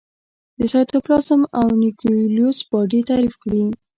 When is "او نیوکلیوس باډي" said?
1.59-3.01